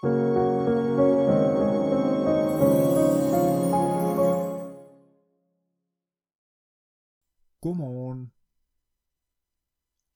Godmorgen. 0.00 0.32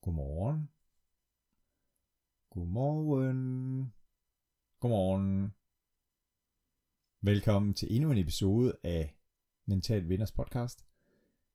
Godmorgen. 0.01 0.69
Godmorgen. 2.51 3.93
Godmorgen. 4.81 5.55
Velkommen 7.21 7.75
til 7.75 7.97
endnu 7.97 8.11
en 8.11 8.19
episode 8.19 8.77
af 8.85 9.15
Mental 9.67 10.09
Vinders 10.09 10.33
podcast. 10.33 10.87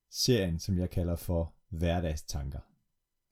Serien, 0.09 0.59
som 0.59 0.77
jeg 0.77 0.89
kalder 0.89 1.15
for 1.15 1.53
Hverdagstanker. 1.69 2.59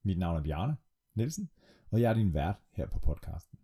Mit 0.03 0.19
navn 0.19 0.37
er 0.37 0.43
Bjarne 0.43 0.77
Nielsen, 1.13 1.49
og 1.91 2.01
jeg 2.01 2.09
er 2.09 2.13
din 2.13 2.33
vært 2.33 2.59
her 2.71 2.87
på 2.87 2.99
podcasten. 2.99 3.62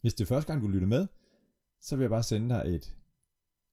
Hvis 0.00 0.14
det 0.14 0.24
er 0.24 0.28
første 0.28 0.52
gang, 0.52 0.62
du 0.62 0.68
lytter 0.68 0.88
med, 0.88 1.06
så 1.80 1.96
vil 1.96 2.02
jeg 2.02 2.10
bare 2.10 2.22
sende 2.22 2.54
dig 2.54 2.74
et 2.74 2.96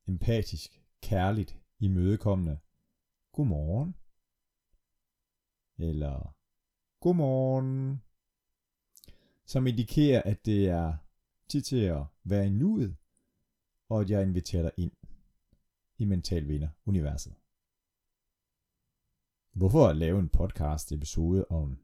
empatisk, 0.07 0.81
kærligt, 1.01 1.59
imødekommende 1.79 2.59
godmorgen. 3.31 3.95
Eller 5.77 6.35
godmorgen. 6.99 8.01
Som 9.45 9.67
indikerer, 9.67 10.21
at 10.21 10.45
det 10.45 10.69
er 10.69 10.97
tid 11.47 11.61
til 11.61 11.81
at 11.81 12.05
være 12.23 12.47
i 12.47 12.49
nuet, 12.49 12.95
og 13.89 14.01
at 14.01 14.09
jeg 14.09 14.21
inviterer 14.21 14.61
dig 14.61 14.71
ind 14.77 14.91
i 15.97 16.05
Mental 16.05 16.47
Vinder 16.47 16.69
Universet. 16.85 17.35
Hvorfor 19.51 19.93
lave 19.93 20.19
en 20.19 20.29
podcast 20.29 20.91
episode 20.91 21.45
om 21.49 21.79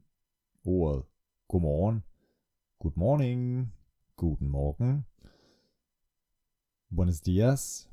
ordet 0.64 1.04
godmorgen, 1.48 2.02
good 2.78 2.92
morning, 2.96 3.72
guten 4.16 4.48
morgen, 4.48 5.06
buenos 6.96 7.20
dias, 7.20 7.90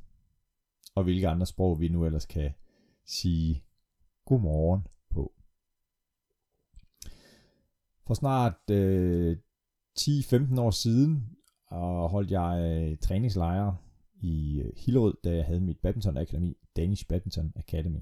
og 0.96 1.04
hvilke 1.04 1.28
andre 1.28 1.46
sprog 1.46 1.80
vi 1.80 1.88
nu 1.88 2.06
ellers 2.06 2.26
kan 2.26 2.52
sige 3.06 3.64
godmorgen 4.26 4.88
på. 5.10 5.34
For 8.08 8.14
snart 8.14 8.70
øh, 8.72 9.38
10-15 10.00 10.60
år 10.60 10.72
siden 10.72 11.38
og 11.68 12.10
holdt 12.10 12.32
jeg 12.32 12.60
øh, 12.60 12.98
træningslejre 12.98 13.78
i 14.22 14.62
øh, 14.62 14.72
Hillerød, 14.78 15.14
da 15.24 15.36
jeg 15.36 15.46
havde 15.46 15.62
mit 15.62 15.78
badminton 15.78 16.18
akademi, 16.18 16.58
Danish 16.76 17.08
Badminton 17.08 17.54
Academy, 17.56 18.00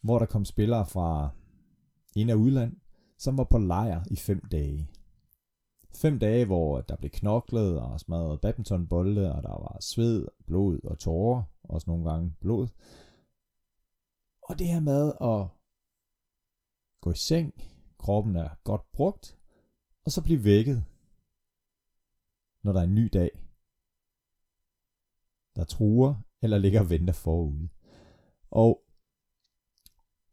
hvor 0.00 0.18
der 0.18 0.26
kom 0.26 0.44
spillere 0.44 0.86
fra 0.86 1.30
ind- 2.14 2.30
og 2.30 2.38
udland, 2.38 2.76
som 3.18 3.38
var 3.38 3.44
på 3.44 3.58
lejr 3.58 4.04
i 4.10 4.16
fem 4.16 4.40
dage. 4.40 4.88
Fem 5.96 6.18
dage, 6.18 6.44
hvor 6.46 6.80
der 6.80 6.96
blev 6.96 7.10
knoklet 7.10 7.80
og 7.80 8.00
smadret 8.00 8.40
badmintonbolde, 8.40 9.34
og 9.34 9.42
der 9.42 9.48
var 9.48 9.76
sved, 9.80 10.28
blod 10.46 10.80
og 10.84 10.98
tårer, 10.98 11.42
også 11.62 11.90
nogle 11.90 12.10
gange 12.10 12.34
blod. 12.40 12.68
Og 14.42 14.58
det 14.58 14.66
her 14.66 14.80
med 14.80 15.12
at 15.20 15.48
gå 17.00 17.10
i 17.12 17.16
seng, 17.16 17.54
kroppen 17.98 18.36
er 18.36 18.48
godt 18.64 18.92
brugt, 18.92 19.38
og 20.04 20.10
så 20.10 20.22
blive 20.22 20.44
vækket, 20.44 20.84
når 22.62 22.72
der 22.72 22.80
er 22.80 22.84
en 22.84 22.94
ny 22.94 23.10
dag, 23.12 23.30
der 25.56 25.64
truer 25.64 26.14
eller 26.42 26.58
ligger 26.58 26.80
og 26.80 26.90
venter 26.90 27.12
forude. 27.12 27.68
Og 28.50 28.82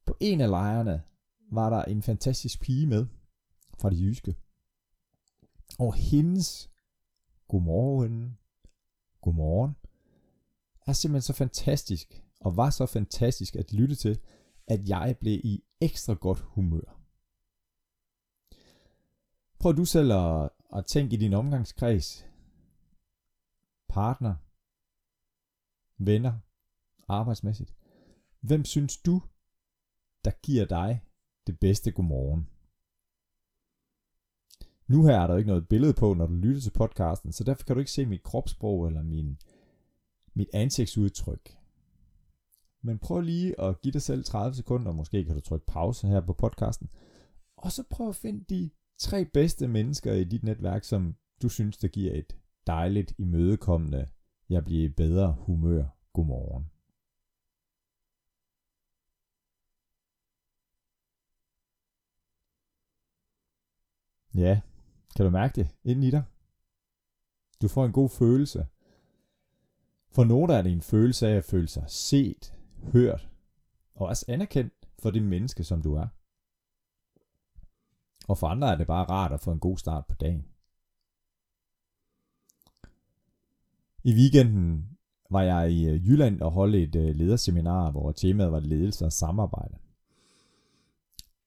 på 0.06 0.18
en 0.20 0.42
af 0.42 0.50
lejrene 0.50 1.04
var 1.52 1.70
der 1.70 1.84
en 1.84 2.02
fantastisk 2.02 2.62
pige 2.62 2.88
med 2.88 3.08
fra 3.80 3.90
det 3.90 4.00
jyske. 4.00 4.36
Og 5.80 5.94
hendes 5.94 6.72
godmorgen, 7.48 8.38
godmorgen, 9.22 9.76
er 10.88 10.94
simpelthen 10.94 11.22
så 11.22 11.34
fantastisk, 11.34 12.24
og 12.40 12.58
var 12.58 12.70
så 12.70 12.86
fantastisk 12.86 13.56
at 13.56 13.74
lytte 13.74 13.96
til, 13.96 14.20
at 14.68 14.90
jeg 14.90 15.18
blev 15.20 15.40
i 15.44 15.64
ekstra 15.82 16.14
godt 16.14 16.40
humør. 16.40 17.02
Prøv 19.60 19.78
du 19.78 19.86
selv 19.86 20.12
at, 20.12 20.50
at 20.76 20.86
tænke 20.86 21.14
i 21.14 21.20
din 21.20 21.34
omgangskreds, 21.34 22.26
partner, 23.90 24.36
venner, 25.98 26.40
arbejdsmæssigt. 27.08 27.74
Hvem 28.40 28.66
synes 28.66 28.98
du, 28.98 29.22
der 30.26 30.32
giver 30.32 30.66
dig 30.66 31.02
det 31.48 31.60
bedste 31.60 31.92
godmorgen? 31.92 32.51
Nu 34.92 35.06
her 35.06 35.20
er 35.20 35.28
der 35.28 35.38
ikke 35.38 35.48
noget 35.48 35.68
billede 35.68 35.94
på, 35.94 36.14
når 36.14 36.28
du 36.28 36.34
lytter 36.34 36.62
til 36.62 36.72
podcasten, 36.72 37.32
så 37.32 37.44
derfor 37.44 37.64
kan 37.64 37.76
du 37.76 37.80
ikke 37.80 37.92
se 37.92 38.06
mit 38.06 38.24
kropssprog 38.24 38.88
eller 38.88 39.04
min, 39.04 39.38
mit 40.34 40.50
ansigtsudtryk. 40.54 41.58
Men 42.82 43.00
prøv 43.00 43.22
lige 43.22 43.62
at 43.62 43.82
give 43.82 43.92
dig 43.92 44.02
selv 44.02 44.24
30 44.24 44.56
sekunder, 44.56 44.92
måske 44.92 45.26
kan 45.26 45.36
du 45.36 45.42
trykke 45.42 45.66
pause 45.66 46.08
her 46.08 46.22
på 46.22 46.34
podcasten, 46.34 46.90
og 47.58 47.72
så 47.72 47.84
prøv 47.90 48.10
at 48.10 48.16
finde 48.16 48.44
de 48.50 48.70
tre 48.98 49.26
bedste 49.26 49.68
mennesker 49.68 50.14
i 50.14 50.24
dit 50.24 50.44
netværk, 50.44 50.84
som 50.84 51.16
du 51.42 51.50
synes, 51.50 51.78
der 51.78 51.88
giver 51.88 52.14
et 52.14 52.36
dejligt, 52.68 53.14
imødekommende, 53.18 54.08
jeg 54.50 54.64
bliver 54.66 54.84
i 54.86 54.90
bedre 54.90 55.36
humør, 55.40 55.86
godmorgen. 56.14 56.66
Ja, 64.36 64.62
kan 65.16 65.26
du 65.26 65.32
mærke 65.32 65.56
det 65.56 65.68
inden 65.84 66.04
i 66.04 66.12
dig? 66.12 66.24
Du 67.62 67.68
får 67.68 67.86
en 67.86 67.92
god 67.92 68.10
følelse. 68.10 68.68
For 70.12 70.24
nogle 70.24 70.54
er 70.54 70.62
det 70.62 70.72
en 70.72 70.82
følelse 70.82 71.28
af 71.28 71.36
at 71.36 71.44
føle 71.44 71.68
sig 71.68 71.84
set, 71.88 72.54
hørt 72.94 73.30
og 73.96 74.08
også 74.08 74.26
anerkendt 74.28 74.74
for 75.00 75.12
det 75.12 75.24
menneske, 75.24 75.64
som 75.64 75.82
du 75.82 75.96
er. 75.96 76.08
Og 78.28 78.38
for 78.38 78.48
andre 78.48 78.72
er 78.72 78.76
det 78.76 78.88
bare 78.88 79.06
rart 79.06 79.32
at 79.32 79.40
få 79.40 79.52
en 79.52 79.60
god 79.60 79.78
start 79.78 80.06
på 80.06 80.16
dagen. 80.16 80.46
I 84.04 84.14
weekenden 84.14 84.98
var 85.30 85.42
jeg 85.42 85.72
i 85.72 85.90
øh, 85.90 86.08
Jylland 86.08 86.42
og 86.42 86.52
holdt 86.52 86.76
et 86.76 86.96
øh, 86.96 87.16
lederseminar, 87.16 87.92
hvor 87.92 88.12
temaet 88.12 88.52
var 88.52 88.60
ledelse 88.60 89.06
og 89.06 89.14
samarbejde. 89.14 89.78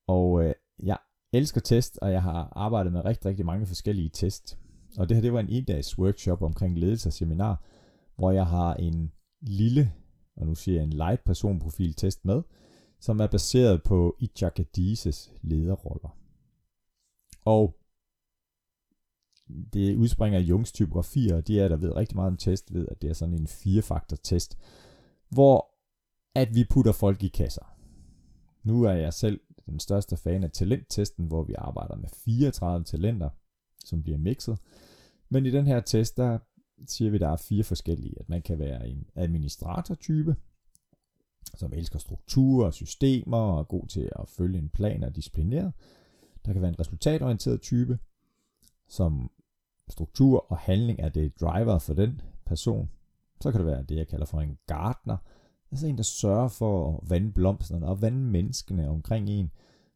Og 0.07 0.45
øh, 0.45 0.55
jeg 0.83 0.99
elsker 1.34 1.61
test, 1.61 1.99
og 2.03 2.12
jeg 2.12 2.22
har 2.22 2.53
arbejdet 2.56 2.93
med 2.93 3.05
rigtig, 3.05 3.27
rigtig 3.27 3.47
mange 3.47 3.67
forskellige 3.67 4.09
test. 4.09 4.59
Og 4.99 5.09
det 5.09 5.17
her, 5.17 5.22
det 5.22 5.33
var 5.33 5.41
en 5.41 5.49
en-dags 5.49 5.99
workshop 5.99 6.43
omkring 6.43 6.78
ledelse 6.78 7.09
og 7.09 7.12
seminar, 7.12 7.62
hvor 8.17 8.31
jeg 8.31 8.47
har 8.47 8.75
en 8.75 9.12
lille, 9.41 9.93
og 10.37 10.47
nu 10.47 10.55
siger 10.55 10.77
jeg 10.77 10.84
en 10.84 10.93
light 10.93 11.25
personprofil 11.25 11.94
test 11.94 12.25
med, 12.25 12.43
som 13.00 13.21
er 13.21 13.27
baseret 13.27 13.83
på 13.83 14.17
Ichakadises 14.21 15.33
lederroller. 15.43 16.17
Og 17.44 17.77
det 19.73 19.97
udspringer 19.97 20.39
af 20.39 20.43
Jungs 20.43 20.73
typografi, 20.73 21.28
og 21.28 21.47
de 21.47 21.61
er, 21.61 21.69
der 21.69 21.77
ved 21.77 21.97
rigtig 21.97 22.17
meget 22.17 22.31
om 22.31 22.37
test, 22.37 22.75
ved, 22.75 22.89
at 22.89 23.03
det 23.03 23.11
er 23.11 23.15
sådan 23.15 23.34
en 23.34 23.47
firefaktor 23.47 24.17
test, 24.17 24.59
hvor 25.28 25.71
at 26.34 26.55
vi 26.55 26.65
putter 26.71 26.93
folk 26.93 27.23
i 27.23 27.28
kasser. 27.28 27.77
Nu 28.62 28.83
er 28.83 28.93
jeg 28.93 29.15
selv 29.15 29.41
den 29.67 29.81
største 29.81 30.17
fan 30.17 30.45
af 30.45 30.51
talenttesten, 30.51 31.27
hvor 31.27 31.43
vi 31.43 31.55
arbejder 31.59 31.97
med 31.97 32.09
34 32.25 32.85
talenter, 32.85 33.31
som 33.85 34.03
bliver 34.03 34.19
mixet. 34.19 34.59
Men 35.29 35.47
i 35.47 35.51
den 35.51 35.67
her 35.67 35.81
test, 35.81 36.17
der 36.17 36.39
siger 36.87 37.11
vi, 37.11 37.19
der 37.19 37.29
er 37.29 37.37
fire 37.37 37.65
forskellige. 37.65 38.21
At 38.21 38.29
man 38.29 38.43
kan 38.43 38.59
være 38.59 38.89
en 38.89 39.07
administratortype, 39.15 40.37
som 41.55 41.73
elsker 41.73 41.99
strukturer 41.99 42.67
og 42.67 42.75
systemer 42.75 43.37
og 43.37 43.59
er 43.59 43.65
god 43.65 43.87
til 43.87 44.11
at 44.19 44.29
følge 44.29 44.59
en 44.59 44.69
plan 44.69 45.05
og 45.05 45.17
disciplineret. 45.17 45.73
Der 46.47 46.53
kan 46.53 46.63
være 46.63 46.69
en 46.69 46.81
resultatorienteret 46.81 47.61
type, 47.61 47.99
som 48.89 49.31
struktur 49.89 50.47
og 50.53 50.59
handling 50.59 51.00
er 51.00 51.09
det 51.09 51.41
driver 51.41 51.79
for 51.79 51.94
den 51.94 52.21
person. 52.47 52.91
Så 53.41 53.50
kan 53.50 53.61
det 53.61 53.67
være 53.67 53.83
det, 53.83 53.97
jeg 53.97 54.09
kalder 54.09 54.27
for 54.27 54.41
en 54.41 54.59
gartner. 54.67 55.17
Altså 55.75 55.87
en, 55.87 55.97
der 55.97 56.03
sørger 56.03 56.49
for 56.49 56.97
at 56.97 57.11
vande 57.11 57.32
blomsterne 57.32 57.87
og 57.87 58.03
vande 58.03 58.19
menneskene 58.19 58.88
omkring 58.88 59.31
en, 59.31 59.50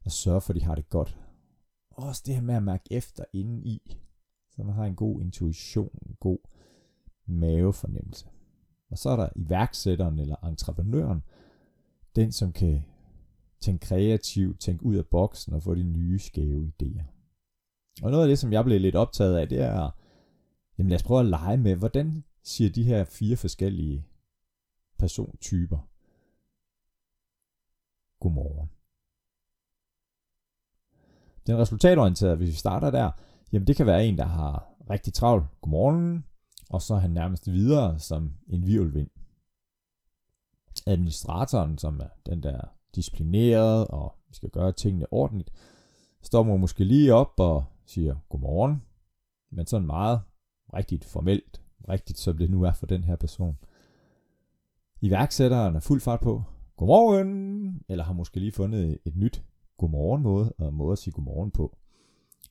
og 0.05 0.13
sørge 0.13 0.41
for, 0.41 0.53
at 0.53 0.61
de 0.61 0.65
har 0.65 0.75
det 0.75 0.89
godt. 0.89 1.17
Også 1.91 2.23
det 2.27 2.35
her 2.35 2.43
med 2.43 2.55
at 2.55 2.63
mærke 2.63 2.85
efter 2.91 3.25
inden 3.33 3.65
i, 3.65 3.97
så 4.51 4.63
man 4.63 4.75
har 4.75 4.85
en 4.85 4.95
god 4.95 5.21
intuition, 5.21 5.99
en 6.07 6.17
god 6.21 6.39
mavefornemmelse. 7.27 8.27
Og 8.91 8.99
så 8.99 9.11
er 9.11 9.17
der 9.17 9.29
iværksætteren 9.37 10.19
eller 10.19 10.37
entreprenøren, 10.37 11.23
den 12.17 12.33
som 12.33 12.53
kan 12.53 12.85
tænke 13.61 13.87
kreativt, 13.87 14.61
tænke 14.61 14.87
ud 14.87 14.97
af 14.97 15.07
boksen 15.07 15.53
og 15.53 15.63
få 15.63 15.75
de 15.75 15.83
nye 15.83 16.19
skæve 16.19 16.73
idéer. 16.83 17.05
Og 18.03 18.11
noget 18.11 18.25
af 18.25 18.29
det, 18.29 18.39
som 18.39 18.53
jeg 18.53 18.65
blev 18.65 18.81
lidt 18.81 18.97
optaget 18.97 19.37
af, 19.37 19.49
det 19.49 19.61
er, 19.61 19.91
jamen 20.79 20.89
lad 20.89 20.97
os 20.97 21.03
prøve 21.03 21.21
at 21.21 21.27
lege 21.27 21.57
med, 21.57 21.77
hvordan 21.77 22.25
siger 22.43 22.71
de 22.71 22.83
her 22.83 23.05
fire 23.05 23.37
forskellige 23.37 24.07
persontyper 24.99 25.79
godmorgen. 28.21 28.71
Den 31.47 31.59
resultatorienterede, 31.59 32.37
hvis 32.37 32.49
vi 32.49 32.55
starter 32.55 32.91
der, 32.91 33.11
Jamen 33.53 33.67
det 33.67 33.77
kan 33.77 33.87
være 33.87 34.07
en, 34.07 34.19
der 34.19 34.25
har 34.25 34.75
rigtig 34.91 35.15
travlt. 35.15 35.47
Godmorgen. 35.61 36.25
Og 36.71 36.83
så 36.83 36.95
er 36.95 36.99
han 36.99 37.11
nærmest 37.11 37.47
videre 37.47 37.99
som 37.99 38.35
en 38.47 38.67
virvelvind. 38.67 39.11
Administratoren, 40.87 41.79
som 41.79 42.01
er 42.01 42.09
den 42.27 42.43
der 42.43 42.61
disciplineret 42.95 43.87
og 43.87 44.15
skal 44.33 44.51
gøre 44.51 44.73
tingene 44.73 45.13
ordentligt, 45.13 45.51
står 46.23 46.43
måske 46.43 46.85
lige 46.85 47.15
op 47.15 47.33
og 47.41 47.65
siger 47.87 48.17
godmorgen, 48.29 48.83
men 49.51 49.67
sådan 49.67 49.87
meget 49.87 50.21
rigtigt 50.75 51.05
formelt, 51.05 51.63
rigtigt 51.89 52.19
som 52.19 52.39
det 52.39 52.51
nu 52.51 52.63
er 52.63 52.73
for 52.73 52.87
den 52.87 53.05
her 53.05 53.17
person. 53.17 53.59
Iværksætteren 55.01 55.77
er 55.77 55.81
fuld 55.81 56.01
fart 56.01 56.21
på, 56.21 56.43
godmorgen, 56.77 57.83
eller 57.89 58.05
har 58.05 58.13
måske 58.13 58.41
lige 58.41 58.53
fundet 58.53 58.99
et 59.05 59.17
nyt 59.17 59.45
godmorgen 59.77 60.23
måde, 60.23 60.53
og 60.53 60.75
måde 60.75 60.93
at 60.93 60.99
sige 60.99 61.13
godmorgen 61.13 61.51
på. 61.51 61.77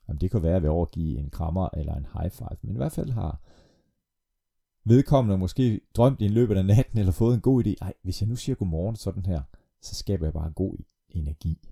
Jamen, 0.07 0.21
det 0.21 0.31
kan 0.31 0.43
være 0.43 0.61
ved 0.61 0.69
at 0.69 0.73
overgive 0.73 1.19
en 1.19 1.29
krammer 1.29 1.69
eller 1.73 1.95
en 1.95 2.07
high 2.13 2.31
five, 2.31 2.57
men 2.61 2.75
i 2.75 2.77
hvert 2.77 2.91
fald 2.91 3.09
har 3.09 3.41
vedkommende 4.83 5.37
måske 5.37 5.81
drømt 5.95 6.21
i 6.21 6.25
en 6.25 6.31
løbet 6.31 6.57
af 6.57 6.65
natten, 6.65 6.99
eller 6.99 7.11
fået 7.11 7.35
en 7.35 7.41
god 7.41 7.65
idé. 7.65 7.73
Ej, 7.81 7.93
hvis 8.01 8.21
jeg 8.21 8.29
nu 8.29 8.35
siger 8.35 8.55
godmorgen 8.55 8.95
sådan 8.95 9.25
her, 9.25 9.41
så 9.81 9.95
skaber 9.95 10.25
jeg 10.25 10.33
bare 10.33 10.47
en 10.47 10.53
god 10.53 10.77
energi. 11.09 11.69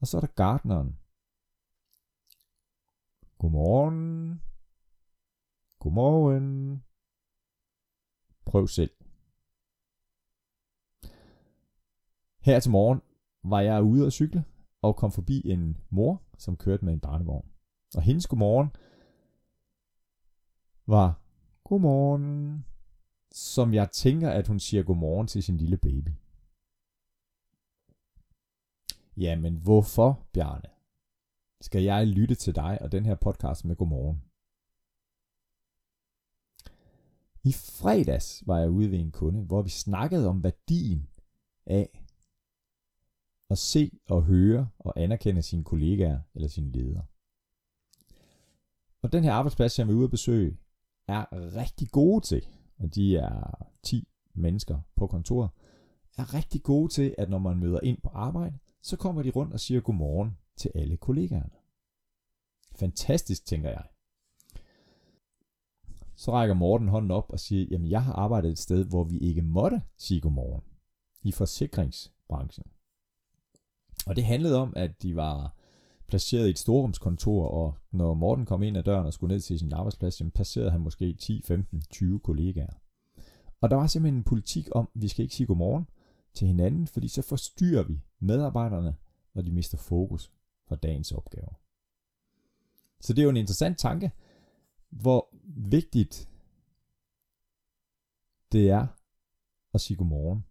Og 0.00 0.06
så 0.06 0.16
er 0.16 0.20
der 0.20 0.28
gartneren. 0.36 0.98
Godmorgen. 3.38 4.40
Godmorgen. 5.78 6.82
Prøv 8.44 8.68
selv. 8.68 8.90
Her 12.42 12.60
til 12.60 12.70
morgen 12.70 13.00
var 13.44 13.60
jeg 13.60 13.82
ude 13.82 14.06
at 14.06 14.12
cykle 14.12 14.44
og 14.82 14.96
kom 14.96 15.12
forbi 15.12 15.42
en 15.44 15.76
mor, 15.90 16.22
som 16.38 16.56
kørte 16.56 16.84
med 16.84 16.92
en 16.92 17.00
barnevogn. 17.00 17.48
Og 17.94 18.02
hendes 18.02 18.26
godmorgen 18.26 18.68
var 20.86 21.20
godmorgen, 21.64 22.64
som 23.32 23.74
jeg 23.74 23.90
tænker, 23.90 24.30
at 24.30 24.48
hun 24.48 24.60
siger 24.60 24.82
godmorgen 24.82 25.26
til 25.26 25.42
sin 25.42 25.56
lille 25.56 25.76
baby. 25.76 26.10
Jamen 29.16 29.56
hvorfor, 29.56 30.26
Bjarne, 30.32 30.68
skal 31.60 31.82
jeg 31.82 32.06
lytte 32.06 32.34
til 32.34 32.54
dig 32.54 32.78
og 32.82 32.92
den 32.92 33.06
her 33.06 33.14
podcast 33.14 33.64
med 33.64 33.76
godmorgen? 33.76 34.22
I 37.44 37.52
fredags 37.52 38.42
var 38.46 38.58
jeg 38.58 38.70
ude 38.70 38.90
ved 38.90 38.98
en 38.98 39.12
kunde, 39.12 39.44
hvor 39.44 39.62
vi 39.62 39.70
snakkede 39.70 40.28
om 40.28 40.42
værdien 40.42 41.08
af 41.66 42.01
at 43.52 43.58
se 43.58 43.90
og 44.08 44.22
høre 44.22 44.68
og 44.78 45.00
anerkende 45.00 45.42
sine 45.42 45.64
kollegaer 45.64 46.20
eller 46.34 46.48
sine 46.48 46.70
ledere. 46.70 47.04
Og 49.02 49.12
den 49.12 49.24
her 49.24 49.32
arbejdsplads, 49.32 49.72
som 49.72 49.88
vi 49.88 49.92
er 49.92 49.96
ude 49.96 50.04
at 50.04 50.10
besøge, 50.10 50.58
er 51.08 51.54
rigtig 51.56 51.88
gode 51.90 52.24
til, 52.24 52.46
og 52.78 52.94
de 52.94 53.16
er 53.16 53.68
10 53.82 54.08
mennesker 54.34 54.80
på 54.96 55.06
kontoret, 55.06 55.50
er 56.18 56.34
rigtig 56.34 56.62
gode 56.62 56.92
til, 56.92 57.14
at 57.18 57.30
når 57.30 57.38
man 57.38 57.58
møder 57.58 57.80
ind 57.82 58.00
på 58.02 58.08
arbejde, 58.08 58.58
så 58.82 58.96
kommer 58.96 59.22
de 59.22 59.30
rundt 59.30 59.52
og 59.52 59.60
siger 59.60 59.80
godmorgen 59.80 60.38
til 60.56 60.70
alle 60.74 60.96
kollegaerne. 60.96 61.56
Fantastisk, 62.76 63.46
tænker 63.46 63.70
jeg. 63.70 63.84
Så 66.14 66.32
rækker 66.32 66.54
Morten 66.54 66.88
hånden 66.88 67.10
op 67.10 67.30
og 67.30 67.40
siger, 67.40 67.66
jamen 67.70 67.90
jeg 67.90 68.04
har 68.04 68.12
arbejdet 68.12 68.50
et 68.50 68.58
sted, 68.58 68.84
hvor 68.84 69.04
vi 69.04 69.18
ikke 69.18 69.42
måtte 69.42 69.82
sige 69.96 70.20
godmorgen. 70.20 70.62
I 71.22 71.32
forsikringsbranchen. 71.32 72.66
Og 74.06 74.16
det 74.16 74.24
handlede 74.24 74.56
om, 74.58 74.72
at 74.76 75.02
de 75.02 75.16
var 75.16 75.54
placeret 76.06 76.46
i 76.46 76.50
et 76.50 76.58
storrumskontor, 76.58 77.46
og 77.46 77.74
når 77.90 78.14
Morten 78.14 78.46
kom 78.46 78.62
ind 78.62 78.76
ad 78.76 78.82
døren 78.82 79.06
og 79.06 79.12
skulle 79.12 79.34
ned 79.34 79.40
til 79.40 79.58
sin 79.58 79.72
arbejdsplads, 79.72 80.20
jamen 80.20 80.30
passerede 80.30 80.70
han 80.70 80.80
måske 80.80 81.14
10, 81.14 81.42
15, 81.44 81.82
20 81.90 82.20
kollegaer. 82.20 82.72
Og 83.60 83.70
der 83.70 83.76
var 83.76 83.86
simpelthen 83.86 84.18
en 84.18 84.24
politik 84.24 84.68
om, 84.72 84.88
at 84.94 85.02
vi 85.02 85.08
skal 85.08 85.22
ikke 85.22 85.34
sige 85.34 85.46
godmorgen 85.46 85.86
til 86.34 86.46
hinanden, 86.46 86.86
fordi 86.86 87.08
så 87.08 87.22
forstyrrer 87.22 87.82
vi 87.82 88.00
medarbejderne, 88.18 88.96
når 89.34 89.42
de 89.42 89.52
mister 89.52 89.78
fokus 89.78 90.32
fra 90.68 90.76
dagens 90.76 91.12
opgaver. 91.12 91.60
Så 93.00 93.12
det 93.12 93.18
er 93.18 93.24
jo 93.24 93.30
en 93.30 93.36
interessant 93.36 93.78
tanke, 93.78 94.10
hvor 94.90 95.28
vigtigt 95.70 96.28
det 98.52 98.70
er 98.70 98.86
at 99.74 99.80
sige 99.80 99.96
godmorgen, 99.96 100.44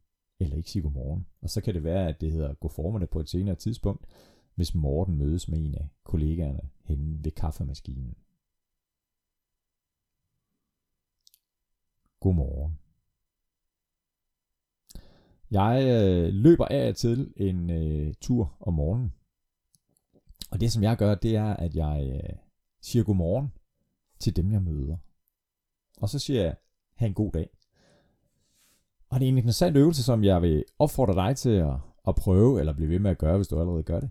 eller 0.44 0.58
ikke 0.58 0.72
sige 0.72 0.82
godmorgen. 0.82 1.28
Og 1.42 1.50
så 1.50 1.62
kan 1.62 1.74
det 1.74 1.84
være, 1.84 2.08
at 2.08 2.22
det 2.22 2.32
hedder 2.32 2.54
gå 2.54 2.68
formerne 2.68 3.08
på 3.08 3.20
et 3.20 3.30
senere 3.30 3.56
tidspunkt, 3.56 4.06
hvis 4.56 4.76
Morten 4.76 5.18
mødes 5.18 5.48
med 5.48 5.60
en 5.60 5.76
af 5.76 5.88
kollegaerne 6.04 6.70
henne 6.84 7.24
ved 7.24 7.32
kaffemaskinen. 7.32 8.16
Godmorgen. 12.20 12.78
Jeg 15.52 15.84
øh, 15.88 16.34
løber 16.34 16.66
af 16.66 16.90
og 16.90 16.96
til 16.96 17.34
en 17.38 17.70
øh, 17.70 18.14
tur 18.22 18.58
om 18.60 18.74
morgenen. 18.74 19.14
Og 20.52 20.60
det 20.62 20.72
som 20.72 20.84
jeg 20.84 20.98
gør, 20.98 21.16
det 21.16 21.36
er, 21.36 21.54
at 21.54 21.76
jeg 21.76 22.12
øh, 22.14 22.38
siger 22.82 23.04
godmorgen 23.04 23.52
til 24.20 24.36
dem, 24.36 24.52
jeg 24.52 24.62
møder. 24.62 24.98
Og 25.98 26.10
så 26.10 26.20
siger 26.20 26.42
jeg, 26.44 26.56
have 26.94 27.08
en 27.08 27.14
god 27.14 27.32
dag. 27.32 27.50
Og 29.12 29.20
det 29.20 29.26
er 29.26 29.30
en 29.30 29.38
interessant 29.38 29.78
øvelse, 29.78 30.04
som 30.04 30.24
jeg 30.24 30.42
vil 30.42 30.64
opfordre 30.80 31.28
dig 31.28 31.38
til 31.38 31.50
at, 31.50 31.74
at 32.08 32.16
prøve, 32.16 32.60
eller 32.60 32.74
blive 32.74 32.90
ved 32.90 33.00
med 33.00 33.12
at 33.12 33.18
gøre, 33.18 33.38
hvis 33.38 33.48
du 33.48 33.60
allerede 33.60 33.84
gør 33.84 34.00
det. 34.00 34.10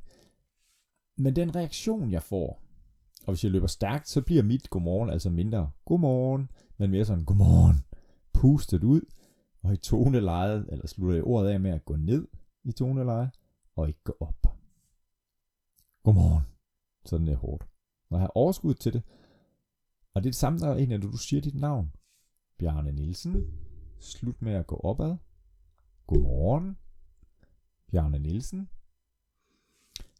Men 1.17 1.37
den 1.37 1.57
reaktion, 1.57 2.13
jeg 2.13 2.23
får, 2.23 2.63
og 3.27 3.33
hvis 3.33 3.45
jeg 3.45 3.53
løber 3.53 3.67
stærkt, 3.67 4.09
så 4.09 4.23
bliver 4.23 4.43
mit 4.43 4.71
godmorgen 4.71 5.11
altså 5.11 5.31
mindre 5.31 5.71
godmorgen, 5.85 6.51
men 6.79 6.91
mere 6.91 7.05
sådan 7.05 7.25
godmorgen, 7.25 7.85
pustet 8.33 8.85
ud, 8.85 9.01
og 9.63 9.73
i 9.73 9.77
tonelejet, 9.77 10.67
eller 10.73 10.87
slutter 10.87 11.15
jeg 11.15 11.25
ordet 11.25 11.49
af 11.49 11.61
med 11.61 11.71
at 11.71 11.85
gå 11.85 11.97
ned 11.97 12.29
i 12.65 12.73
toneleje, 12.73 13.31
og 13.77 13.89
ikke 13.89 14.01
gå 14.05 14.17
op. 14.21 14.47
Godmorgen. 16.03 16.45
Sådan 17.05 17.29
er 17.29 17.37
hårdt. 17.37 17.67
Når 18.11 18.19
jeg 18.19 18.23
har 18.23 18.33
overskud 18.35 18.75
til 18.75 18.93
det, 18.93 19.03
og 20.15 20.23
det 20.23 20.29
er 20.29 20.33
det 20.33 20.37
samme, 20.37 20.59
når 20.59 20.75
en 20.75 20.93
af 20.93 21.01
du 21.01 21.17
siger 21.17 21.43
dit 21.43 21.55
navn. 21.55 21.93
Bjarne 22.59 22.93
Nielsen. 22.93 23.47
Slut 24.01 24.43
med 24.43 24.53
at 24.53 24.67
gå 24.67 24.77
opad. 24.77 25.17
Godmorgen. 26.07 26.79
Bjarne 27.91 28.19
Nielsen. 28.19 28.69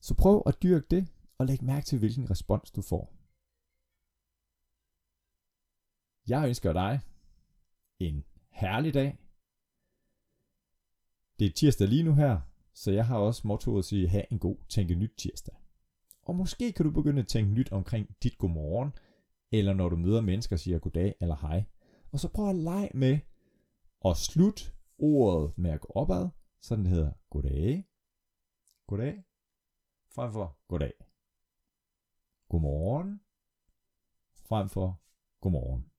Så 0.01 0.15
prøv 0.15 0.43
at 0.47 0.63
dyrke 0.63 0.87
det, 0.91 1.09
og 1.39 1.47
læg 1.47 1.63
mærke 1.63 1.87
til, 1.87 1.99
hvilken 1.99 2.31
respons 2.31 2.71
du 2.71 2.83
får. 2.83 3.15
Jeg 6.29 6.49
ønsker 6.49 6.73
dig 6.73 7.01
en 7.99 8.25
herlig 8.51 8.95
dag. 8.95 9.19
Det 11.39 11.47
er 11.47 11.53
tirsdag 11.53 11.89
lige 11.89 12.03
nu 12.03 12.15
her, 12.15 12.41
så 12.75 12.91
jeg 12.91 13.07
har 13.07 13.19
også 13.19 13.47
mottoet 13.47 13.79
at 13.79 13.85
sige, 13.85 14.09
have 14.09 14.33
en 14.33 14.39
god 14.39 14.57
tænke 14.69 14.95
nyt 14.95 15.13
tirsdag. 15.19 15.55
Og 16.23 16.37
måske 16.37 16.73
kan 16.73 16.85
du 16.85 16.91
begynde 16.91 17.21
at 17.21 17.29
tænke 17.29 17.53
nyt 17.53 17.73
omkring 17.73 18.17
dit 18.23 18.39
godmorgen, 18.39 18.93
eller 19.53 19.73
når 19.73 19.89
du 19.89 19.97
møder 19.97 20.21
mennesker 20.21 20.57
og 20.57 20.61
siger 20.61 20.79
goddag 20.79 21.15
eller 21.21 21.37
hej. 21.37 21.65
Og 22.13 22.21
så 22.21 22.29
prøv 22.29 22.49
at 22.49 22.57
lege 22.57 22.91
med 22.95 23.19
og 24.01 24.17
slut 24.17 24.75
ordet 24.99 25.59
med 25.59 25.71
at 25.71 25.81
gå 25.81 25.93
opad, 25.95 26.29
så 26.61 26.77
den 26.77 26.87
hedder. 26.87 27.13
Goddag, 27.31 27.89
goddag, 28.87 29.25
frem 30.11 30.33
for 30.33 30.59
goddag. 30.69 30.93
Godmorgen, 32.49 33.21
frem 34.35 34.69
for 34.69 35.01
godmorgen. 35.41 35.91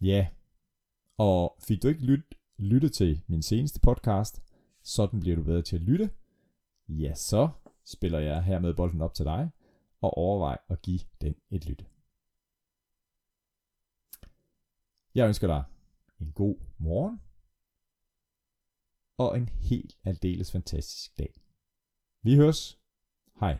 Ja, 0.00 0.28
og 1.16 1.56
fik 1.60 1.82
du 1.82 1.88
ikke 1.88 2.00
lyt, 2.00 2.34
lyttet 2.56 2.92
til 2.92 3.22
min 3.26 3.42
seneste 3.42 3.80
podcast, 3.80 4.42
sådan 4.82 5.20
bliver 5.20 5.36
du 5.36 5.42
bedre 5.42 5.62
til 5.62 5.76
at 5.76 5.82
lytte, 5.82 6.10
ja 6.88 7.14
så 7.14 7.48
spiller 7.84 8.18
jeg 8.18 8.44
hermed 8.44 8.74
bolden 8.74 9.02
op 9.02 9.14
til 9.14 9.24
dig, 9.24 9.50
og 10.00 10.18
overvej 10.18 10.58
at 10.68 10.82
give 10.82 11.00
den 11.20 11.34
et 11.50 11.66
lyt. 11.66 11.86
Jeg 15.14 15.28
ønsker 15.28 15.46
dig 15.46 15.64
en 16.20 16.32
god 16.32 16.56
morgen, 16.78 17.20
og 19.18 19.36
en 19.36 19.48
helt 19.48 19.98
aldeles 20.04 20.52
fantastisk 20.52 21.18
dag. 21.18 21.34
Vi 22.22 22.36
høres. 22.36 22.78
Hej. 23.40 23.58